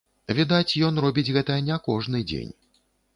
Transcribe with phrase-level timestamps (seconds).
[0.37, 2.51] Відаць, ён робіць гэта не кожны дзень.